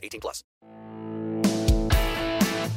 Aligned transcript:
18 0.00 0.20
plus. 0.20 0.44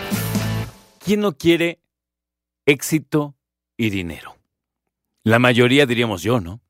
¿Quién 0.98 1.20
no 1.20 1.38
quiere 1.38 1.78
éxito 2.66 3.36
y 3.76 3.90
dinero? 3.90 4.36
La 5.22 5.38
mayoría 5.38 5.86
diríamos 5.86 6.22
yo, 6.22 6.40
¿no? 6.40 6.60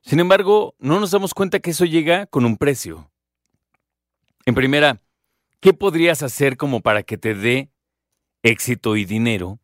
Sin 0.00 0.18
embargo, 0.18 0.74
no 0.80 0.98
nos 0.98 1.12
damos 1.12 1.34
cuenta 1.34 1.60
que 1.60 1.70
eso 1.70 1.84
llega 1.84 2.26
con 2.26 2.44
un 2.44 2.56
precio. 2.56 3.12
En 4.44 4.56
primera, 4.56 5.00
¿qué 5.60 5.72
podrías 5.72 6.24
hacer 6.24 6.56
como 6.56 6.80
para 6.80 7.04
que 7.04 7.18
te 7.18 7.34
dé 7.34 7.70
éxito 8.42 8.96
y 8.96 9.04
dinero 9.04 9.60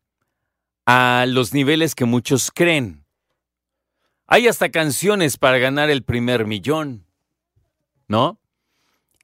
a 0.85 1.25
los 1.27 1.53
niveles 1.53 1.95
que 1.95 2.05
muchos 2.05 2.49
creen? 2.49 3.02
Hay 4.27 4.47
hasta 4.47 4.69
canciones 4.69 5.37
para 5.37 5.57
ganar 5.57 5.89
el 5.89 6.03
primer 6.03 6.45
millón, 6.45 7.05
¿no? 8.07 8.39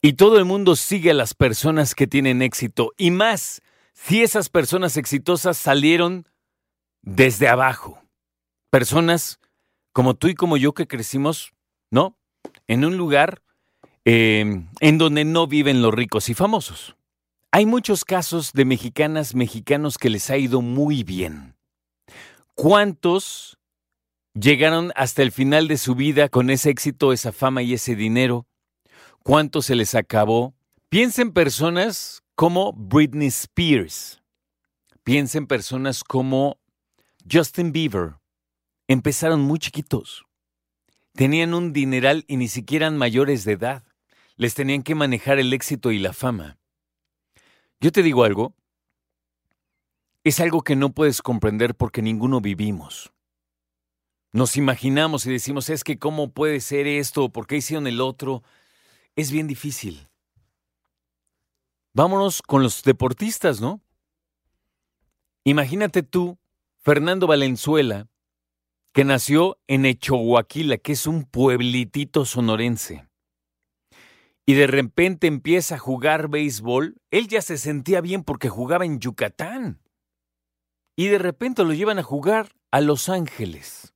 Y 0.01 0.13
todo 0.13 0.37
el 0.37 0.45
mundo 0.45 0.75
sigue 0.75 1.11
a 1.11 1.13
las 1.13 1.33
personas 1.33 1.95
que 1.95 2.07
tienen 2.07 2.41
éxito, 2.41 2.93
y 2.97 3.11
más 3.11 3.61
si 3.93 4.23
esas 4.23 4.49
personas 4.49 4.97
exitosas 4.97 5.57
salieron 5.57 6.27
desde 7.01 7.47
abajo. 7.47 8.01
Personas 8.69 9.39
como 9.91 10.15
tú 10.15 10.27
y 10.27 10.35
como 10.35 10.57
yo 10.57 10.73
que 10.73 10.87
crecimos, 10.87 11.53
¿no? 11.91 12.17
En 12.67 12.85
un 12.85 12.95
lugar 12.97 13.41
eh, 14.05 14.63
en 14.79 14.97
donde 14.97 15.25
no 15.25 15.47
viven 15.47 15.81
los 15.81 15.93
ricos 15.93 16.29
y 16.29 16.33
famosos. 16.33 16.95
Hay 17.52 17.65
muchos 17.65 18.05
casos 18.05 18.53
de 18.53 18.65
mexicanas, 18.65 19.35
mexicanos 19.35 19.97
que 19.97 20.09
les 20.09 20.29
ha 20.29 20.37
ido 20.37 20.61
muy 20.61 21.03
bien. 21.03 21.55
¿Cuántos 22.55 23.58
llegaron 24.33 24.91
hasta 24.95 25.22
el 25.22 25.31
final 25.31 25.67
de 25.67 25.77
su 25.77 25.95
vida 25.95 26.30
con 26.30 26.49
ese 26.49 26.69
éxito, 26.69 27.13
esa 27.13 27.31
fama 27.31 27.61
y 27.61 27.73
ese 27.73 27.95
dinero? 27.95 28.47
¿Cuántos 29.23 29.67
se 29.67 29.75
les 29.75 29.95
acabó? 29.95 30.55
Piensa 30.89 31.21
en 31.21 31.33
personas 31.33 32.23
como 32.36 32.73
Britney 32.73 33.27
Spears. 33.27 34.21
Piensa 35.03 35.38
en 35.38 35.47
personas 35.47 36.03
como 36.03 36.59
Justin 37.30 37.71
Bieber. 37.71 38.16
Empezaron 38.88 39.41
muy 39.41 39.59
chiquitos. 39.59 40.25
Tenían 41.14 41.53
un 41.53 41.73
dineral 41.73 42.25
y 42.27 42.38
ni 42.38 42.47
siquiera 42.47 42.88
eran 42.88 42.97
mayores 42.97 43.43
de 43.43 43.53
edad 43.53 43.83
les 44.39 44.55
tenían 44.55 44.83
que 44.83 44.95
manejar 44.95 45.38
el 45.38 45.52
éxito 45.52 45.91
y 45.91 45.99
la 45.99 46.14
fama. 46.14 46.58
Yo 47.81 47.91
te 47.91 48.02
digo 48.02 48.23
algo, 48.23 48.55
es 50.23 50.39
algo 50.39 50.61
que 50.61 50.77
no 50.77 50.93
puedes 50.93 51.21
comprender 51.21 51.75
porque 51.75 52.02
ninguno 52.02 52.39
vivimos. 52.39 53.11
Nos 54.31 54.58
imaginamos 54.58 55.25
y 55.25 55.31
decimos, 55.31 55.69
es 55.69 55.83
que 55.83 55.97
cómo 55.97 56.31
puede 56.31 56.59
ser 56.59 56.88
esto, 56.88 57.30
por 57.30 57.47
qué 57.47 57.58
hicieron 57.58 57.88
el 57.88 58.02
otro. 58.02 58.44
Es 59.16 59.31
bien 59.31 59.47
difícil. 59.47 60.08
Vámonos 61.94 62.41
con 62.41 62.61
los 62.61 62.83
deportistas, 62.83 63.59
¿no? 63.59 63.81
Imagínate 65.43 66.03
tú, 66.03 66.37
Fernando 66.77 67.26
Valenzuela, 67.26 68.08
que 68.93 69.03
nació 69.03 69.58
en 69.67 69.86
Echohuaquila, 69.86 70.77
que 70.77 70.92
es 70.92 71.08
un 71.08 71.23
pueblitito 71.23 72.26
sonorense 72.26 73.09
y 74.49 74.55
de 74.55 74.65
repente 74.65 75.27
empieza 75.27 75.76
a 75.76 75.77
jugar 75.77 76.27
béisbol, 76.27 76.95
él 77.11 77.27
ya 77.27 77.39
se 77.39 77.55
sentía 77.55 78.02
bien 78.02 78.23
porque 78.23 78.49
jugaba 78.49 78.83
en 78.83 78.99
Yucatán. 78.99 79.80
Y 80.95 81.09
de 81.09 81.20
repente 81.20 81.64
lo 81.64 81.71
llevan 81.71 81.99
a 81.99 82.03
jugar 82.03 82.49
a 82.71 82.82
Los 82.82 83.09
Ángeles. 83.09 83.93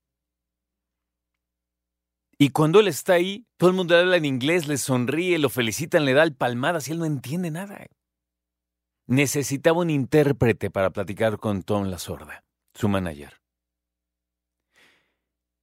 Y 2.44 2.50
cuando 2.50 2.81
él 2.81 2.90
está 2.90 3.14
ahí, 3.14 3.48
todo 3.56 3.70
el 3.70 3.76
mundo 3.78 3.98
habla 3.98 4.18
en 4.18 4.26
inglés, 4.26 4.68
le 4.68 4.78
sonríe, 4.78 5.40
lo 5.40 5.48
felicitan, 5.48 6.04
le 6.04 6.14
da 6.14 6.24
el 6.24 6.36
palmadas 6.36 6.90
y 6.90 6.92
él 6.92 7.00
no 7.00 7.06
entiende 7.06 7.52
nada. 7.52 7.88
Necesitaba 9.08 9.80
un 9.80 9.90
intérprete 9.90 10.70
para 10.70 10.90
platicar 10.90 11.38
con 11.38 11.64
Tom 11.64 11.86
La 11.86 11.98
Sorda, 12.00 12.44
su 12.74 12.90
manager. 12.90 13.40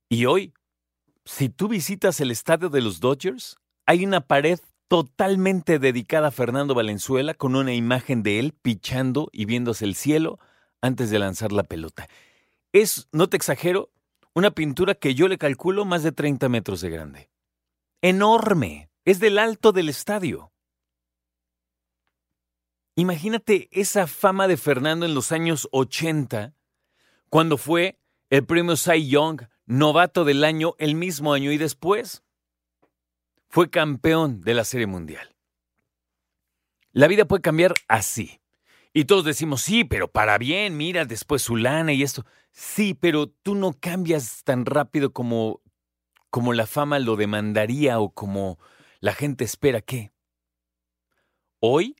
Y 0.09 0.25
hoy, 0.25 0.55
si 1.27 1.51
tú 1.51 1.69
visitas 1.69 2.19
el 2.23 2.31
estadio 2.31 2.71
de 2.71 2.81
los 2.81 2.99
Dodgers, 2.99 3.59
hay 3.85 4.07
una 4.07 4.23
pared 4.23 4.59
totalmente 4.89 5.79
dedicada 5.81 6.29
a 6.29 6.31
Fernando 6.31 6.75
Valenzuela 6.75 7.35
con 7.35 7.57
una 7.57 7.75
imagen 7.75 8.23
de 8.23 8.39
él 8.39 8.55
pichando 8.55 9.29
y 9.33 9.45
viéndose 9.45 9.85
el 9.85 9.95
cielo 9.95 10.39
antes 10.81 11.11
de 11.11 11.19
lanzar 11.19 11.53
la 11.53 11.65
pelota. 11.65 12.09
Es, 12.73 13.07
no 13.12 13.29
te 13.29 13.37
exagero, 13.37 13.91
una 14.35 14.51
pintura 14.51 14.95
que 14.95 15.15
yo 15.15 15.29
le 15.29 15.39
calculo 15.39 15.85
más 15.85 16.03
de 16.03 16.13
30 16.13 16.49
metros 16.49 16.81
de 16.81 16.91
grande. 16.91 17.31
Enorme. 18.03 18.91
Es 19.05 19.19
del 19.19 19.39
alto 19.39 19.73
del 19.73 19.89
estadio. 19.89 20.53
Imagínate 22.97 23.69
esa 23.73 24.07
fama 24.07 24.47
de 24.47 24.57
Fernando 24.57 25.07
en 25.07 25.15
los 25.15 25.33
años 25.33 25.69
80, 25.73 26.55
cuando 27.31 27.57
fue 27.57 27.99
el 28.29 28.45
premio 28.45 28.77
Cy 28.77 29.09
Young, 29.09 29.43
novato 29.65 30.25
del 30.25 30.45
año, 30.45 30.75
el 30.79 30.95
mismo 30.95 31.33
año 31.33 31.51
y 31.51 31.59
después 31.59 32.23
fue 33.49 33.71
campeón 33.71 34.43
de 34.43 34.55
la 34.55 34.65
Serie 34.65 34.87
Mundial. 34.87 35.35
La 36.93 37.09
vida 37.09 37.25
puede 37.25 37.43
cambiar 37.43 37.75
así. 37.89 38.41
Y 38.93 39.05
todos 39.05 39.25
decimos, 39.25 39.62
sí, 39.62 39.85
pero 39.85 40.11
para 40.11 40.37
bien, 40.39 40.77
mira, 40.77 41.05
después 41.05 41.43
su 41.43 41.57
lana 41.57 41.93
y 41.93 42.03
esto. 42.03 42.27
Sí, 42.53 42.94
pero 42.94 43.28
tú 43.28 43.55
no 43.55 43.72
cambias 43.72 44.43
tan 44.44 44.66
rápido 44.66 45.12
como, 45.12 45.61
como 46.31 46.53
la 46.53 46.66
fama 46.66 46.99
lo 46.99 47.16
demandaría 47.16 48.00
o 48.00 48.12
como 48.12 48.59
la 49.00 49.15
gente 49.15 49.44
espera 49.44 49.81
que. 49.81 50.12
Hoy, 51.61 51.97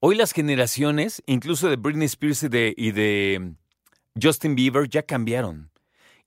hoy 0.00 0.16
las 0.16 0.32
generaciones, 0.32 1.22
incluso 1.26 1.68
de 1.68 1.76
Britney 1.76 2.06
Spears 2.06 2.44
y 2.44 2.48
de, 2.48 2.74
y 2.76 2.92
de 2.92 3.54
Justin 4.20 4.54
Bieber, 4.54 4.88
ya 4.88 5.02
cambiaron. 5.02 5.70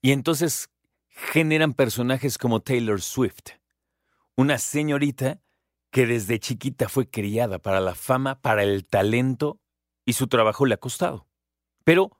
Y 0.02 0.12
entonces 0.12 0.70
generan 1.08 1.74
personajes 1.74 2.38
como 2.38 2.62
Taylor 2.62 3.02
Swift 3.02 3.60
una 4.40 4.58
señorita 4.58 5.42
que 5.92 6.06
desde 6.06 6.40
chiquita 6.40 6.88
fue 6.88 7.10
criada 7.10 7.60
para 7.60 7.82
la 7.82 7.94
fama, 7.94 8.40
para 8.40 8.64
el 8.64 8.86
talento, 8.86 9.60
y 10.06 10.14
su 10.14 10.28
trabajo 10.28 10.66
le 10.66 10.76
ha 10.76 10.78
costado. 10.78 11.28
Pero, 11.84 12.19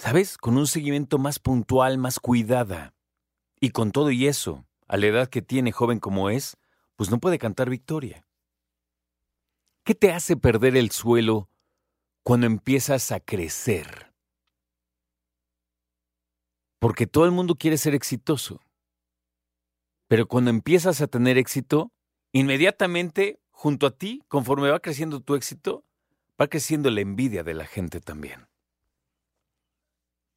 ¿sabes? 0.00 0.38
Con 0.38 0.56
un 0.56 0.66
seguimiento 0.66 1.18
más 1.18 1.38
puntual, 1.38 1.98
más 1.98 2.20
cuidada. 2.20 2.94
Y 3.60 3.70
con 3.70 3.92
todo 3.92 4.10
y 4.10 4.26
eso, 4.26 4.64
a 4.88 4.96
la 4.96 5.06
edad 5.06 5.28
que 5.28 5.42
tiene 5.42 5.72
joven 5.72 6.00
como 6.00 6.30
es, 6.30 6.56
pues 6.96 7.10
no 7.10 7.20
puede 7.20 7.38
cantar 7.38 7.68
victoria. 7.68 8.26
¿Qué 9.84 9.94
te 9.94 10.10
hace 10.12 10.38
perder 10.38 10.76
el 10.76 10.90
suelo 10.90 11.50
cuando 12.22 12.46
empiezas 12.46 13.12
a 13.12 13.20
crecer? 13.20 14.14
Porque 16.78 17.06
todo 17.06 17.26
el 17.26 17.30
mundo 17.30 17.56
quiere 17.56 17.76
ser 17.76 17.94
exitoso. 17.94 18.62
Pero 20.08 20.26
cuando 20.26 20.48
empiezas 20.50 21.02
a 21.02 21.08
tener 21.08 21.36
éxito, 21.36 21.92
inmediatamente 22.32 23.38
junto 23.50 23.86
a 23.86 23.90
ti, 23.90 24.22
conforme 24.28 24.70
va 24.70 24.80
creciendo 24.80 25.20
tu 25.20 25.34
éxito, 25.34 25.84
va 26.40 26.48
creciendo 26.48 26.90
la 26.90 27.02
envidia 27.02 27.44
de 27.44 27.52
la 27.52 27.66
gente 27.66 28.00
también. 28.00 28.49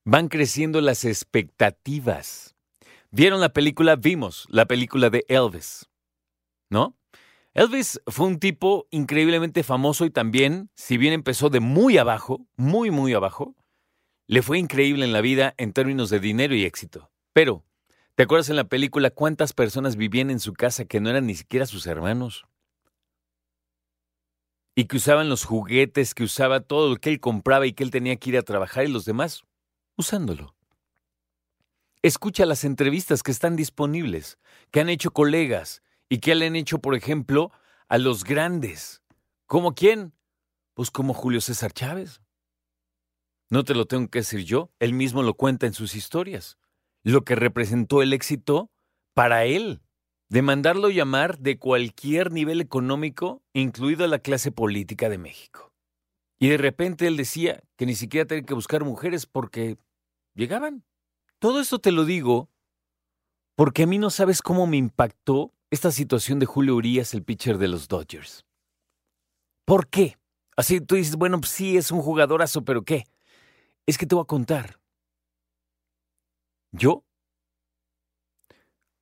Van 0.06 0.28
creciendo 0.28 0.82
las 0.82 1.06
expectativas. 1.06 2.56
¿Vieron 3.12 3.40
la 3.40 3.54
película? 3.54 3.96
Vimos 3.96 4.48
la 4.50 4.66
película 4.66 5.10
de 5.10 5.26
Elvis. 5.28 5.90
¿No? 6.70 6.98
Elvis 7.54 8.02
fue 8.08 8.28
un 8.28 8.40
tipo 8.40 8.88
increíblemente 8.90 9.64
famoso 9.64 10.06
y 10.06 10.10
también, 10.10 10.70
si 10.76 10.98
bien 10.98 11.14
empezó 11.14 11.50
de 11.50 11.60
muy 11.60 11.98
abajo, 11.98 12.48
muy, 12.56 12.90
muy 12.90 13.14
abajo, 13.14 13.56
le 14.28 14.42
fue 14.42 14.58
increíble 14.58 15.06
en 15.06 15.14
la 15.14 15.22
vida 15.22 15.54
en 15.58 15.74
términos 15.74 16.10
de 16.10 16.20
dinero 16.20 16.56
y 16.56 16.64
éxito. 16.64 17.12
Pero 17.34 17.64
¿Te 18.16 18.24
acuerdas 18.24 18.50
en 18.50 18.58
la 18.58 18.66
película 18.66 19.10
cuántas 19.10 19.54
personas 19.54 19.96
vivían 19.96 20.30
en 20.30 20.40
su 20.40 20.54
casa 20.54 20.86
que 20.86 21.00
no 21.00 21.10
eran 21.10 21.26
ni 21.26 21.34
siquiera 21.34 21.66
sus 21.66 21.88
hermanos? 21.88 22.46
Y 24.76 24.86
que 24.86 24.98
usaban 24.98 25.30
los 25.30 25.46
juguetes, 25.46 26.14
que 26.14 26.24
usaba 26.24 26.60
todo 26.60 26.92
lo 26.92 26.98
que 26.98 27.10
él 27.10 27.20
compraba 27.20 27.66
y 27.66 27.74
que 27.74 27.84
él 27.84 27.90
tenía 27.90 28.16
que 28.18 28.30
ir 28.30 28.38
a 28.38 28.44
trabajar 28.44 28.86
y 28.86 28.92
los 28.92 29.06
demás 29.06 29.46
usándolo. 29.98 30.56
escucha 32.02 32.46
las 32.46 32.64
entrevistas 32.66 33.24
que 33.24 33.32
están 33.32 33.56
disponibles, 33.56 34.38
que 34.72 34.82
han 34.82 34.90
hecho 34.90 35.12
colegas 35.12 35.82
y 36.10 36.20
que 36.20 36.36
le 36.36 36.48
han 36.48 36.56
hecho, 36.56 36.80
por 36.80 36.96
ejemplo, 36.96 37.52
a 37.88 37.98
los 37.98 38.24
grandes. 38.24 39.02
¿Como 39.46 39.74
quién? 39.74 40.14
Pues 40.74 40.92
como 40.92 41.14
Julio 41.14 41.42
César 41.42 41.72
Chávez. 41.72 42.22
No 43.50 43.64
te 43.64 43.76
lo 43.76 43.86
tengo 43.86 44.10
que 44.10 44.20
decir 44.20 44.44
yo, 44.44 44.72
él 44.80 44.94
mismo 44.94 45.24
lo 45.24 45.36
cuenta 45.36 45.68
en 45.68 45.74
sus 45.74 45.96
historias. 45.96 46.58
Lo 47.04 47.24
que 47.24 47.36
representó 47.36 48.02
el 48.02 48.14
éxito 48.14 48.72
para 49.14 49.46
él, 49.46 49.82
de 50.30 50.42
mandarlo 50.42 50.90
llamar 50.90 51.38
de 51.38 51.60
cualquier 51.60 52.32
nivel 52.32 52.62
económico, 52.62 53.44
incluido 53.54 54.08
la 54.08 54.20
clase 54.20 54.52
política 54.52 55.10
de 55.10 55.20
México. 55.20 55.73
Y 56.44 56.50
de 56.50 56.58
repente 56.58 57.08
él 57.08 57.16
decía 57.16 57.64
que 57.78 57.86
ni 57.86 57.96
siquiera 57.96 58.28
tenía 58.28 58.44
que 58.44 58.54
buscar 58.54 58.84
mujeres 58.84 59.26
porque 59.26 59.78
llegaban. 60.34 60.84
Todo 61.40 61.62
esto 61.62 61.80
te 61.80 61.94
lo 61.94 62.04
digo 62.04 62.50
porque 63.56 63.84
a 63.84 63.88
mí 63.88 63.98
no 63.98 64.10
sabes 64.10 64.42
cómo 64.42 64.68
me 64.68 64.76
impactó 64.76 65.54
esta 65.72 65.90
situación 65.90 66.40
de 66.40 66.46
Julio 66.46 66.76
Urias, 66.76 67.14
el 67.14 67.24
pitcher 67.24 67.58
de 67.58 67.70
los 67.70 67.88
Dodgers. 67.88 68.46
¿Por 69.64 69.88
qué? 69.88 70.18
Así 70.58 70.82
tú 70.82 70.96
dices, 70.96 71.16
bueno, 71.16 71.40
pues 71.40 71.50
sí, 71.50 71.78
es 71.78 71.92
un 71.92 72.02
jugadorazo, 72.02 72.66
pero 72.66 72.84
¿qué? 72.84 73.06
Es 73.86 73.98
que 73.98 74.06
te 74.06 74.14
voy 74.14 74.24
a 74.24 74.28
contar. 74.28 74.82
Yo 76.74 77.06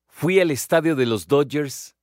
fui 0.06 0.38
al 0.38 0.52
estadio 0.52 0.94
de 0.94 1.06
los 1.06 1.26
Dodgers 1.26 1.96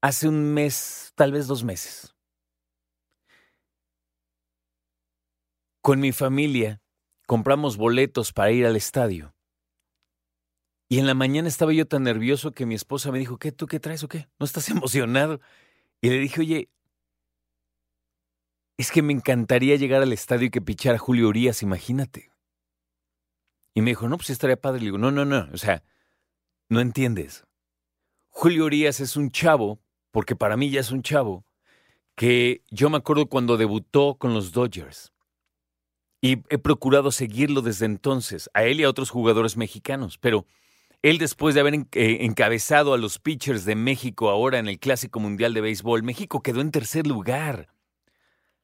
hace 0.00 0.28
un 0.28 0.54
mes, 0.54 1.10
tal 1.16 1.32
vez 1.32 1.48
dos 1.48 1.64
meses. 1.64 2.14
Con 5.80 6.00
mi 6.00 6.12
familia 6.12 6.80
compramos 7.26 7.76
boletos 7.76 8.32
para 8.32 8.50
ir 8.50 8.66
al 8.66 8.76
estadio. 8.76 9.34
Y 10.88 10.98
en 10.98 11.06
la 11.06 11.14
mañana 11.14 11.48
estaba 11.48 11.72
yo 11.72 11.86
tan 11.86 12.04
nervioso 12.04 12.52
que 12.52 12.64
mi 12.64 12.74
esposa 12.74 13.12
me 13.12 13.18
dijo, 13.18 13.38
¿qué? 13.38 13.52
¿Tú 13.52 13.66
qué 13.66 13.78
traes 13.78 14.02
o 14.02 14.08
qué? 14.08 14.28
¿No 14.38 14.46
estás 14.46 14.68
emocionado? 14.70 15.40
Y 16.00 16.08
le 16.08 16.18
dije, 16.18 16.40
oye, 16.40 16.70
es 18.78 18.90
que 18.90 19.02
me 19.02 19.12
encantaría 19.12 19.76
llegar 19.76 20.02
al 20.02 20.12
estadio 20.12 20.46
y 20.46 20.50
que 20.50 20.62
pichara 20.62 20.98
Julio 20.98 21.28
Urias, 21.28 21.62
imagínate. 21.62 22.30
Y 23.74 23.82
me 23.82 23.90
dijo, 23.90 24.08
no, 24.08 24.16
pues 24.16 24.30
estaría 24.30 24.56
padre. 24.56 24.80
Le 24.80 24.86
digo, 24.86 24.98
no, 24.98 25.10
no, 25.10 25.24
no, 25.24 25.48
o 25.52 25.58
sea, 25.58 25.82
no 26.68 26.80
entiendes. 26.80 27.44
Julio 28.28 28.64
Urias 28.64 29.00
es 29.00 29.16
un 29.16 29.30
chavo, 29.30 29.80
porque 30.10 30.36
para 30.36 30.56
mí 30.56 30.70
ya 30.70 30.80
es 30.80 30.90
un 30.90 31.02
chavo, 31.02 31.44
que 32.14 32.62
yo 32.70 32.88
me 32.88 32.96
acuerdo 32.96 33.26
cuando 33.26 33.56
debutó 33.56 34.16
con 34.16 34.32
los 34.32 34.52
Dodgers. 34.52 35.12
Y 36.20 36.42
he 36.48 36.58
procurado 36.58 37.12
seguirlo 37.12 37.62
desde 37.62 37.86
entonces, 37.86 38.50
a 38.54 38.64
él 38.64 38.80
y 38.80 38.84
a 38.84 38.90
otros 38.90 39.10
jugadores 39.10 39.56
mexicanos. 39.56 40.18
Pero 40.18 40.46
él, 41.02 41.18
después 41.18 41.54
de 41.54 41.60
haber 41.60 41.74
eh, 41.74 42.18
encabezado 42.22 42.92
a 42.92 42.98
los 42.98 43.18
pitchers 43.20 43.64
de 43.64 43.76
México 43.76 44.30
ahora 44.30 44.58
en 44.58 44.68
el 44.68 44.80
Clásico 44.80 45.20
Mundial 45.20 45.54
de 45.54 45.60
Béisbol, 45.60 46.02
México 46.02 46.42
quedó 46.42 46.60
en 46.60 46.72
tercer 46.72 47.06
lugar. 47.06 47.68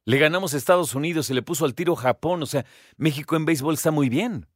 Le 0.05 0.19
ganamos 0.19 0.53
a 0.53 0.56
Estados 0.56 0.95
Unidos, 0.95 1.27
se 1.27 1.35
le 1.35 1.43
puso 1.43 1.65
al 1.65 1.75
tiro 1.75 1.95
Japón. 1.97 2.43
O 2.43 2.47
sea, 2.47 2.67
México 2.97 3.37
en 3.37 3.45
béisbol 3.45 3.75
está 3.75 3.91
muy 3.91 4.09
bien. 4.09 4.47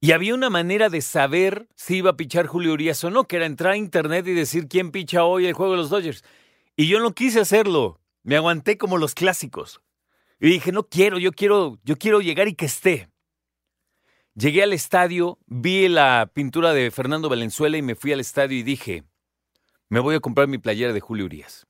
Y 0.00 0.12
había 0.12 0.34
una 0.34 0.50
manera 0.50 0.90
de 0.90 1.00
saber 1.00 1.66
si 1.74 1.96
iba 1.96 2.10
a 2.10 2.16
pichar 2.16 2.46
Julio 2.46 2.72
Urias 2.74 3.02
o 3.04 3.10
no, 3.10 3.24
que 3.24 3.36
era 3.36 3.46
entrar 3.46 3.72
a 3.72 3.76
internet 3.76 4.26
y 4.26 4.34
decir 4.34 4.68
quién 4.68 4.90
picha 4.90 5.24
hoy 5.24 5.46
el 5.46 5.54
juego 5.54 5.72
de 5.72 5.78
los 5.78 5.90
Dodgers. 5.90 6.22
Y 6.76 6.88
yo 6.88 7.00
no 7.00 7.14
quise 7.14 7.40
hacerlo. 7.40 8.00
Me 8.22 8.36
aguanté 8.36 8.78
como 8.78 8.98
los 8.98 9.14
clásicos. 9.14 9.80
Y 10.44 10.50
dije, 10.50 10.72
no 10.72 10.86
quiero, 10.86 11.18
yo 11.18 11.32
quiero, 11.32 11.78
yo 11.84 11.96
quiero 11.96 12.20
llegar 12.20 12.48
y 12.48 12.54
que 12.54 12.66
esté. 12.66 13.10
Llegué 14.34 14.62
al 14.62 14.74
estadio, 14.74 15.38
vi 15.46 15.88
la 15.88 16.30
pintura 16.34 16.74
de 16.74 16.90
Fernando 16.90 17.30
Valenzuela 17.30 17.78
y 17.78 17.82
me 17.82 17.94
fui 17.94 18.12
al 18.12 18.20
estadio 18.20 18.58
y 18.58 18.62
dije, 18.62 19.04
me 19.88 20.00
voy 20.00 20.16
a 20.16 20.20
comprar 20.20 20.46
mi 20.46 20.58
playera 20.58 20.92
de 20.92 21.00
Julio 21.00 21.24
Urias. 21.24 21.66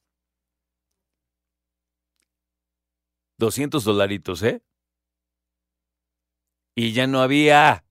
200 3.38 3.84
dolaritos, 3.84 4.42
¿eh? 4.42 4.60
Y 6.74 6.94
ya 6.94 7.06
no 7.06 7.22
había. 7.22 7.86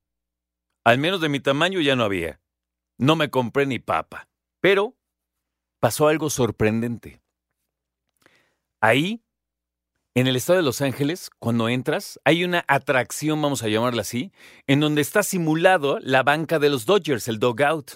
Al 0.84 0.98
menos 0.98 1.22
de 1.22 1.30
mi 1.30 1.40
tamaño 1.40 1.80
ya 1.80 1.96
no 1.96 2.04
había. 2.04 2.42
No 2.98 3.16
me 3.16 3.30
compré 3.30 3.66
ni 3.68 3.80
papa. 3.80 4.28
Pero 4.60 4.98
pasó 5.80 6.10
algo 6.10 6.30
sorprendente. 6.30 7.22
Ahí 8.82 9.24
en 10.16 10.28
el 10.28 10.36
estado 10.36 10.58
de 10.58 10.64
Los 10.64 10.82
Ángeles, 10.82 11.32
cuando 11.40 11.70
entras, 11.70 12.20
hay 12.24 12.44
una 12.44 12.64
atracción, 12.68 13.42
vamos 13.42 13.64
a 13.64 13.68
llamarla 13.68 14.02
así, 14.02 14.32
en 14.68 14.80
donde 14.80 15.02
está 15.02 15.24
simulado 15.24 15.98
la 16.00 16.22
banca 16.22 16.60
de 16.60 16.70
los 16.70 16.86
Dodgers, 16.86 17.28
el 17.28 17.40
dugout. 17.40 17.94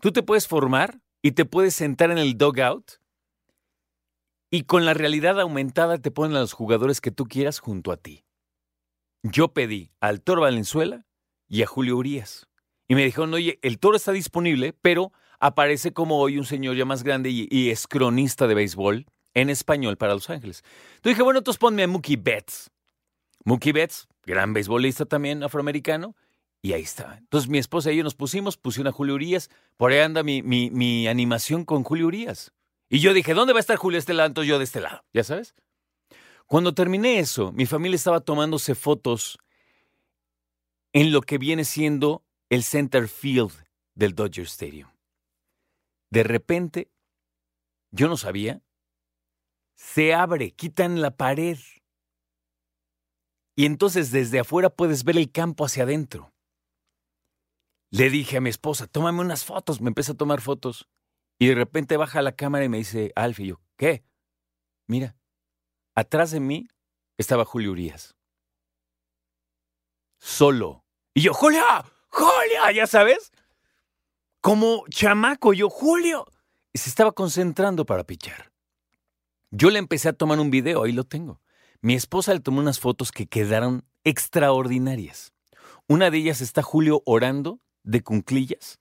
Tú 0.00 0.10
te 0.10 0.22
puedes 0.22 0.48
formar 0.48 1.00
y 1.20 1.32
te 1.32 1.44
puedes 1.44 1.74
sentar 1.74 2.10
en 2.10 2.18
el 2.18 2.38
dugout 2.38 2.92
y 4.50 4.62
con 4.62 4.86
la 4.86 4.94
realidad 4.94 5.38
aumentada 5.38 5.98
te 5.98 6.10
ponen 6.10 6.36
a 6.36 6.40
los 6.40 6.54
jugadores 6.54 7.00
que 7.00 7.10
tú 7.10 7.26
quieras 7.26 7.58
junto 7.58 7.92
a 7.92 7.98
ti. 7.98 8.24
Yo 9.22 9.48
pedí 9.52 9.92
al 10.00 10.22
Toro 10.22 10.42
Valenzuela 10.42 11.06
y 11.46 11.62
a 11.62 11.66
Julio 11.66 11.98
Urias. 11.98 12.48
Y 12.88 12.94
me 12.94 13.04
dijeron, 13.04 13.34
oye, 13.34 13.58
el 13.62 13.78
Toro 13.78 13.96
está 13.96 14.12
disponible, 14.12 14.72
pero 14.72 15.12
aparece 15.38 15.92
como 15.92 16.18
hoy 16.18 16.38
un 16.38 16.46
señor 16.46 16.74
ya 16.74 16.86
más 16.86 17.04
grande 17.04 17.28
y, 17.28 17.48
y 17.50 17.68
es 17.68 17.86
cronista 17.86 18.46
de 18.46 18.54
béisbol 18.54 19.06
en 19.34 19.50
español 19.50 19.96
para 19.96 20.14
Los 20.14 20.30
Ángeles. 20.30 20.64
Entonces 20.96 21.12
dije, 21.12 21.22
bueno, 21.22 21.38
entonces 21.38 21.58
ponme 21.58 21.82
a 21.82 21.88
Mookie 21.88 22.16
Betts. 22.16 22.70
Mookie 23.44 23.72
Betts, 23.72 24.08
gran 24.24 24.52
beisbolista 24.52 25.06
también 25.06 25.42
afroamericano, 25.42 26.14
y 26.62 26.72
ahí 26.74 26.82
está. 26.82 27.16
Entonces 27.18 27.48
mi 27.48 27.58
esposa 27.58 27.90
y 27.90 27.96
yo 27.96 28.04
nos 28.04 28.14
pusimos, 28.14 28.56
pusieron 28.56 28.88
a 28.88 28.92
Julio 28.92 29.14
Urias, 29.14 29.50
por 29.76 29.92
ahí 29.92 30.00
anda 30.00 30.22
mi, 30.22 30.42
mi, 30.42 31.08
animación 31.08 31.64
con 31.64 31.84
Julio 31.84 32.06
Urias. 32.06 32.52
Y 32.88 32.98
yo 32.98 33.14
dije, 33.14 33.34
¿dónde 33.34 33.52
va 33.52 33.58
a 33.58 33.60
estar 33.60 33.76
Julio 33.76 33.98
este 33.98 34.14
lado? 34.14 34.28
Entonces 34.28 34.48
yo 34.48 34.58
de 34.58 34.64
este 34.64 34.80
lado, 34.80 35.04
¿ya 35.12 35.24
sabes? 35.24 35.54
Cuando 36.46 36.74
terminé 36.74 37.20
eso, 37.20 37.52
mi 37.52 37.64
familia 37.66 37.96
estaba 37.96 38.20
tomándose 38.20 38.74
fotos 38.74 39.38
en 40.92 41.12
lo 41.12 41.22
que 41.22 41.38
viene 41.38 41.64
siendo 41.64 42.24
el 42.48 42.64
center 42.64 43.08
field 43.08 43.52
del 43.94 44.14
Dodger 44.14 44.46
Stadium. 44.46 44.90
De 46.10 46.24
repente, 46.24 46.90
yo 47.92 48.08
no 48.08 48.16
sabía, 48.16 48.60
se 49.80 50.12
abre, 50.12 50.52
quitan 50.52 51.00
la 51.00 51.16
pared. 51.16 51.58
Y 53.56 53.64
entonces 53.64 54.10
desde 54.10 54.40
afuera 54.40 54.68
puedes 54.68 55.04
ver 55.04 55.16
el 55.16 55.32
campo 55.32 55.64
hacia 55.64 55.84
adentro. 55.84 56.34
Le 57.90 58.10
dije 58.10 58.36
a 58.36 58.40
mi 58.42 58.50
esposa, 58.50 58.86
tómame 58.86 59.20
unas 59.20 59.44
fotos. 59.44 59.80
Me 59.80 59.88
empieza 59.88 60.12
a 60.12 60.16
tomar 60.16 60.42
fotos. 60.42 60.86
Y 61.38 61.46
de 61.48 61.54
repente 61.54 61.96
baja 61.96 62.20
la 62.20 62.36
cámara 62.36 62.64
y 62.66 62.68
me 62.68 62.76
dice, 62.76 63.10
Alfie, 63.16 63.46
yo, 63.46 63.60
¿qué? 63.78 64.04
Mira, 64.86 65.16
atrás 65.94 66.30
de 66.30 66.40
mí 66.40 66.68
estaba 67.16 67.46
Julio 67.46 67.72
Urias. 67.72 68.14
Solo. 70.18 70.84
Y 71.14 71.22
yo, 71.22 71.32
Julio, 71.32 71.64
Julio, 72.10 72.70
ya 72.74 72.86
sabes. 72.86 73.32
Como 74.42 74.84
chamaco, 74.88 75.54
yo, 75.54 75.70
Julio. 75.70 76.26
Y 76.70 76.78
se 76.78 76.90
estaba 76.90 77.12
concentrando 77.12 77.86
para 77.86 78.04
pichar. 78.04 78.49
Yo 79.52 79.70
le 79.70 79.80
empecé 79.80 80.08
a 80.08 80.12
tomar 80.12 80.38
un 80.38 80.50
video, 80.50 80.84
ahí 80.84 80.92
lo 80.92 81.02
tengo. 81.04 81.40
Mi 81.82 81.94
esposa 81.94 82.32
le 82.32 82.38
tomó 82.40 82.60
unas 82.60 82.78
fotos 82.78 83.10
que 83.10 83.26
quedaron 83.26 83.84
extraordinarias. 84.04 85.32
Una 85.88 86.08
de 86.10 86.18
ellas 86.18 86.40
está 86.40 86.62
Julio 86.62 87.02
orando 87.04 87.58
de 87.82 88.02
cunclillas 88.02 88.78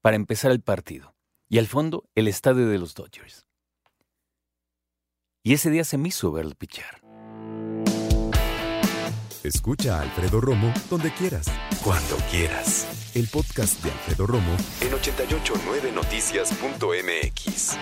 para 0.00 0.14
empezar 0.14 0.52
el 0.52 0.60
partido. 0.60 1.16
Y 1.48 1.58
al 1.58 1.66
fondo, 1.66 2.08
el 2.14 2.28
estadio 2.28 2.68
de 2.68 2.78
los 2.78 2.94
Dodgers. 2.94 3.48
Y 5.42 5.54
ese 5.54 5.70
día 5.70 5.82
se 5.82 5.98
me 5.98 6.06
hizo 6.08 6.30
verlo 6.30 6.54
pichar. 6.54 7.00
Escucha 9.42 9.98
a 9.98 10.02
Alfredo 10.02 10.40
Romo 10.40 10.72
donde 10.88 11.12
quieras, 11.12 11.48
cuando 11.82 12.16
quieras. 12.30 13.10
El 13.16 13.26
podcast 13.26 13.82
de 13.82 13.90
Alfredo 13.90 14.28
Romo 14.28 14.56
en 14.80 14.92
889noticias.mx. 14.92 17.76